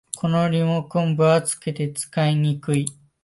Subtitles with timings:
[0.17, 2.87] このリモコンは分厚くて使いにくい